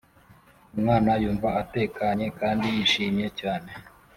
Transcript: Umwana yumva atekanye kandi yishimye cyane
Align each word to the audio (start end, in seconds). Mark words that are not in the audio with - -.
Umwana 0.75 1.11
yumva 1.23 1.49
atekanye 1.61 2.27
kandi 2.39 2.65
yishimye 2.75 3.27
cyane 3.39 3.69